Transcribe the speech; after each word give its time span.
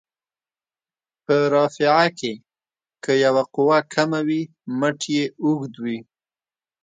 په 1.25 1.35
رافعه 1.53 2.07
کې 2.19 2.33
که 3.03 3.11
یوه 3.25 3.43
قوه 3.55 3.79
کمه 3.93 4.19
وي 4.27 4.41
مټ 4.79 4.99
یې 5.15 5.25
اوږد 5.43 5.73
وي. 5.83 5.99